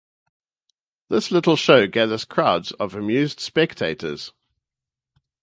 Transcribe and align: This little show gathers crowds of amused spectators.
This 1.09 1.29
little 1.29 1.55
show 1.55 1.85
gathers 1.85 2.25
crowds 2.25 2.71
of 2.71 2.95
amused 2.95 3.39
spectators. 3.39 4.33